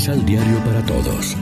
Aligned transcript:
Misal 0.00 0.24
Diario 0.24 0.56
para 0.64 0.82
Todos. 0.86 1.36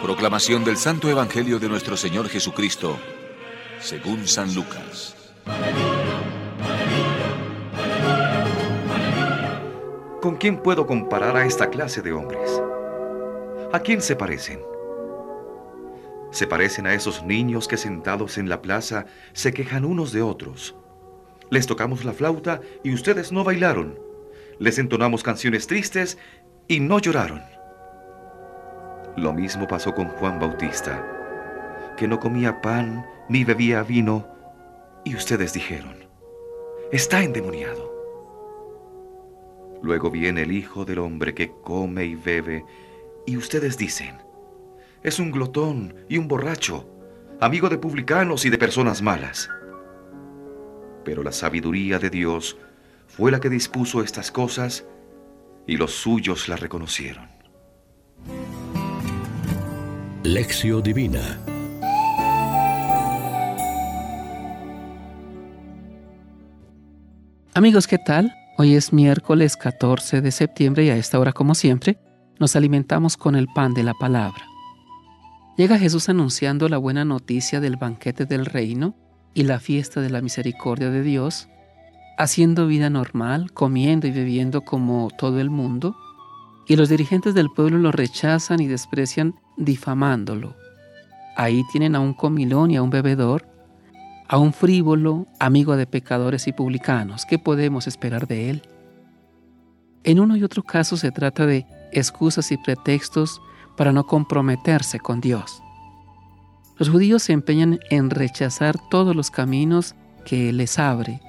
Proclamación 0.00 0.62
del 0.62 0.76
Santo 0.76 1.08
Evangelio 1.08 1.58
de 1.58 1.68
nuestro 1.68 1.96
Señor 1.96 2.28
Jesucristo, 2.28 2.96
según 3.80 4.28
San 4.28 4.54
Lucas. 4.54 5.16
¿Con 10.20 10.36
quién 10.36 10.62
puedo 10.62 10.86
comparar 10.86 11.36
a 11.36 11.44
esta 11.44 11.68
clase 11.68 12.00
de 12.00 12.12
hombres? 12.12 12.62
¿A 13.72 13.80
quién 13.80 14.00
se 14.00 14.14
parecen? 14.14 14.60
Se 16.30 16.46
parecen 16.46 16.86
a 16.86 16.94
esos 16.94 17.24
niños 17.24 17.66
que 17.66 17.76
sentados 17.76 18.38
en 18.38 18.48
la 18.48 18.62
plaza 18.62 19.06
se 19.32 19.52
quejan 19.52 19.84
unos 19.84 20.12
de 20.12 20.22
otros. 20.22 20.76
Les 21.50 21.66
tocamos 21.66 22.04
la 22.04 22.12
flauta 22.12 22.60
y 22.84 22.94
ustedes 22.94 23.32
no 23.32 23.42
bailaron. 23.42 24.11
Les 24.58 24.78
entonamos 24.78 25.22
canciones 25.22 25.66
tristes 25.66 26.18
y 26.68 26.80
no 26.80 26.98
lloraron. 26.98 27.42
Lo 29.16 29.32
mismo 29.32 29.66
pasó 29.66 29.94
con 29.94 30.08
Juan 30.08 30.38
Bautista, 30.38 31.04
que 31.96 32.08
no 32.08 32.18
comía 32.18 32.60
pan 32.60 33.04
ni 33.28 33.44
bebía 33.44 33.82
vino, 33.82 34.26
y 35.04 35.14
ustedes 35.14 35.52
dijeron, 35.52 35.96
está 36.92 37.22
endemoniado. 37.22 37.92
Luego 39.82 40.10
viene 40.10 40.42
el 40.42 40.52
Hijo 40.52 40.84
del 40.84 41.00
Hombre 41.00 41.34
que 41.34 41.52
come 41.62 42.04
y 42.04 42.14
bebe, 42.14 42.64
y 43.26 43.36
ustedes 43.36 43.76
dicen, 43.76 44.16
es 45.02 45.18
un 45.18 45.32
glotón 45.32 45.94
y 46.08 46.18
un 46.18 46.28
borracho, 46.28 46.88
amigo 47.40 47.68
de 47.68 47.78
publicanos 47.78 48.44
y 48.44 48.50
de 48.50 48.58
personas 48.58 49.02
malas. 49.02 49.50
Pero 51.04 51.22
la 51.22 51.32
sabiduría 51.32 51.98
de 51.98 52.10
Dios 52.10 52.56
fue 53.16 53.30
la 53.30 53.40
que 53.40 53.50
dispuso 53.50 54.02
estas 54.02 54.30
cosas, 54.30 54.84
y 55.66 55.76
los 55.76 55.92
suyos 55.92 56.48
la 56.48 56.56
reconocieron. 56.56 57.28
Lección 60.24 60.82
Divina 60.82 61.38
Amigos, 67.54 67.86
¿qué 67.86 67.98
tal? 67.98 68.32
Hoy 68.56 68.74
es 68.74 68.92
miércoles 68.94 69.56
14 69.56 70.22
de 70.22 70.30
septiembre 70.30 70.84
y 70.84 70.90
a 70.90 70.96
esta 70.96 71.18
hora, 71.18 71.32
como 71.32 71.54
siempre, 71.54 71.98
nos 72.38 72.56
alimentamos 72.56 73.18
con 73.18 73.36
el 73.36 73.46
pan 73.54 73.74
de 73.74 73.82
la 73.82 73.92
palabra. 73.94 74.46
Llega 75.58 75.78
Jesús 75.78 76.08
anunciando 76.08 76.68
la 76.70 76.78
buena 76.78 77.04
noticia 77.04 77.60
del 77.60 77.76
banquete 77.76 78.24
del 78.24 78.46
reino 78.46 78.96
y 79.34 79.42
la 79.42 79.60
fiesta 79.60 80.00
de 80.00 80.08
la 80.08 80.22
misericordia 80.22 80.90
de 80.90 81.02
Dios, 81.02 81.48
haciendo 82.18 82.66
vida 82.66 82.90
normal, 82.90 83.52
comiendo 83.52 84.06
y 84.06 84.10
bebiendo 84.10 84.62
como 84.62 85.08
todo 85.16 85.40
el 85.40 85.50
mundo, 85.50 85.96
y 86.66 86.76
los 86.76 86.88
dirigentes 86.88 87.34
del 87.34 87.50
pueblo 87.50 87.78
lo 87.78 87.92
rechazan 87.92 88.60
y 88.60 88.66
desprecian 88.66 89.34
difamándolo. 89.56 90.54
Ahí 91.36 91.62
tienen 91.72 91.96
a 91.96 92.00
un 92.00 92.14
comilón 92.14 92.70
y 92.70 92.76
a 92.76 92.82
un 92.82 92.90
bebedor, 92.90 93.46
a 94.28 94.38
un 94.38 94.52
frívolo, 94.52 95.26
amigo 95.40 95.76
de 95.76 95.86
pecadores 95.86 96.46
y 96.46 96.52
publicanos. 96.52 97.26
¿Qué 97.26 97.38
podemos 97.38 97.86
esperar 97.86 98.26
de 98.26 98.50
él? 98.50 98.62
En 100.04 100.20
uno 100.20 100.36
y 100.36 100.44
otro 100.44 100.62
caso 100.62 100.96
se 100.96 101.10
trata 101.10 101.46
de 101.46 101.66
excusas 101.92 102.52
y 102.52 102.56
pretextos 102.56 103.40
para 103.76 103.92
no 103.92 104.04
comprometerse 104.04 105.00
con 105.00 105.20
Dios. 105.20 105.62
Los 106.78 106.88
judíos 106.88 107.22
se 107.22 107.32
empeñan 107.32 107.80
en 107.90 108.10
rechazar 108.10 108.76
todos 108.90 109.14
los 109.14 109.30
caminos 109.30 109.94
que 110.24 110.52
les 110.52 110.78
abre 110.78 111.20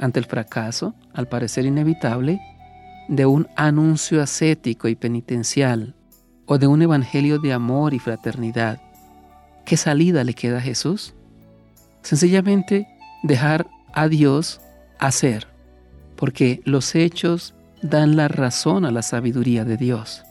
ante 0.00 0.18
el 0.18 0.24
fracaso, 0.24 0.94
al 1.14 1.28
parecer 1.28 1.66
inevitable, 1.66 2.40
de 3.08 3.26
un 3.26 3.48
anuncio 3.56 4.22
ascético 4.22 4.88
y 4.88 4.94
penitencial 4.94 5.94
o 6.46 6.58
de 6.58 6.66
un 6.66 6.82
evangelio 6.82 7.38
de 7.38 7.52
amor 7.52 7.94
y 7.94 7.98
fraternidad. 7.98 8.80
¿Qué 9.64 9.76
salida 9.76 10.24
le 10.24 10.34
queda 10.34 10.58
a 10.58 10.62
Jesús? 10.62 11.14
Sencillamente 12.02 12.88
dejar 13.22 13.68
a 13.92 14.08
Dios 14.08 14.60
hacer, 14.98 15.48
porque 16.16 16.60
los 16.64 16.94
hechos 16.94 17.54
dan 17.82 18.16
la 18.16 18.28
razón 18.28 18.84
a 18.84 18.90
la 18.90 19.02
sabiduría 19.02 19.64
de 19.64 19.76
Dios. 19.76 20.22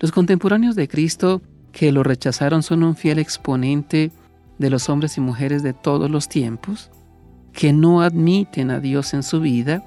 Los 0.00 0.12
contemporáneos 0.12 0.74
de 0.74 0.88
Cristo 0.88 1.42
que 1.70 1.92
lo 1.92 2.02
rechazaron 2.02 2.62
son 2.62 2.82
un 2.82 2.96
fiel 2.96 3.18
exponente 3.18 4.12
de 4.58 4.70
los 4.70 4.88
hombres 4.88 5.16
y 5.16 5.20
mujeres 5.20 5.62
de 5.62 5.72
todos 5.72 6.10
los 6.10 6.28
tiempos, 6.28 6.90
que 7.52 7.72
no 7.72 8.02
admiten 8.02 8.70
a 8.70 8.80
Dios 8.80 9.14
en 9.14 9.22
su 9.22 9.40
vida 9.40 9.84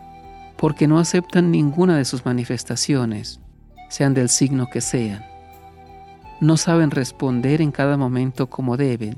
porque 0.57 0.87
no 0.87 0.99
aceptan 0.99 1.51
ninguna 1.51 1.97
de 1.97 2.05
sus 2.05 2.25
manifestaciones, 2.25 3.41
sean 3.89 4.13
del 4.13 4.29
signo 4.29 4.67
que 4.71 4.81
sean. 4.81 5.25
No 6.39 6.57
saben 6.57 6.91
responder 6.91 7.61
en 7.61 7.71
cada 7.71 7.97
momento 7.97 8.49
como 8.49 8.77
deben. 8.77 9.17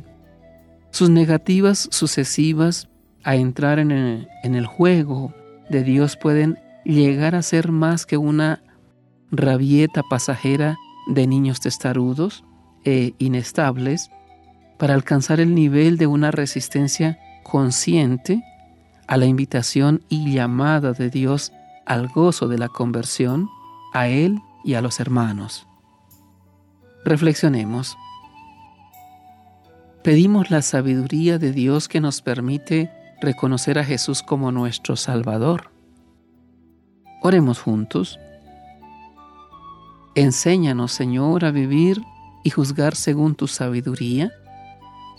Sus 0.91 1.09
negativas 1.09 1.87
sucesivas 1.91 2.89
a 3.23 3.35
entrar 3.35 3.79
en 3.79 3.91
el, 3.91 4.65
juego 4.65 5.33
de 5.69 5.83
Dios 5.83 6.15
pueden 6.15 6.59
llegar 6.85 7.35
a 7.35 7.41
ser 7.41 7.71
más 7.71 8.05
que 8.05 8.17
una 8.17 8.63
rabieta 9.31 10.01
pasajera 10.09 10.77
de 11.07 11.27
niños 11.27 11.59
testarudos 11.59 12.45
e 12.85 13.13
inestables 13.17 14.09
para 14.77 14.93
alcanzar 14.93 15.39
el 15.39 15.53
nivel 15.55 15.97
de 15.97 16.07
una 16.07 16.31
resistencia 16.31 17.19
consciente 17.49 18.43
a 19.07 19.17
la 19.17 19.25
invitación 19.25 20.03
y 20.09 20.33
llamada 20.33 20.93
de 20.93 21.09
Dios 21.09 21.53
al 21.85 22.09
gozo 22.09 22.47
de 22.47 22.57
la 22.57 22.67
conversión, 22.67 23.49
a 23.93 24.09
Él 24.09 24.39
y 24.63 24.73
a 24.73 24.81
los 24.81 24.99
hermanos. 24.99 25.65
Reflexionemos. 27.05 27.97
Pedimos 30.03 30.51
la 30.51 30.61
sabiduría 30.61 31.37
de 31.37 31.53
Dios 31.53 31.87
que 31.87 32.01
nos 32.01 32.21
permite 32.21 32.91
reconocer 33.21 33.79
a 33.79 33.85
Jesús 33.85 34.21
como 34.21 34.51
nuestro 34.51 34.95
Salvador. 34.97 35.71
Oremos 37.21 37.59
juntos. 37.59 38.19
Enséñanos, 40.15 40.91
Señor, 40.91 41.45
a 41.45 41.51
vivir 41.51 42.01
y 42.43 42.49
juzgar 42.49 42.95
según 42.95 43.35
tu 43.35 43.47
sabiduría, 43.47 44.31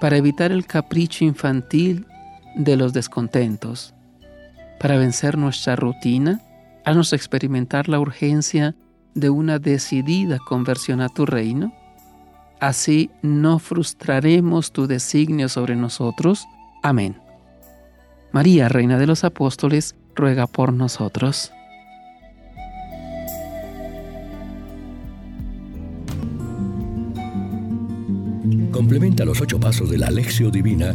para 0.01 0.17
evitar 0.17 0.53
el 0.53 0.67
capricho 0.67 1.25
infantil 1.25 2.07
de 2.55 2.77
los 2.77 2.93
descontentos, 2.93 3.95
para 4.79 4.97
vencer 4.97 5.37
nuestra 5.37 5.77
rutina, 5.77 6.41
haznos 6.85 7.13
experimentar 7.13 7.89
la 7.89 7.99
urgencia 7.99 8.77
de 9.15 9.31
una 9.31 9.59
decidida 9.59 10.39
conversión 10.39 11.01
a 11.01 11.09
tu 11.09 11.27
reino. 11.27 11.73
Así 12.61 13.11
no 13.23 13.59
frustraremos 13.59 14.73
tu 14.73 14.87
designio 14.87 15.49
sobre 15.49 15.75
nosotros. 15.77 16.47
Amén. 16.83 17.21
María, 18.33 18.69
Reina 18.69 18.99
de 18.99 19.07
los 19.07 19.25
Apóstoles, 19.25 19.97
ruega 20.15 20.47
por 20.47 20.73
nosotros. 20.73 21.53
Complementa 28.71 29.25
los 29.25 29.41
ocho 29.41 29.59
pasos 29.59 29.91
de 29.91 29.99
la 29.99 30.07
Alexio 30.07 30.51
Divina 30.51 30.95